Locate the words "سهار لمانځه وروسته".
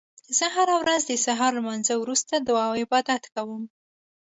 1.25-2.33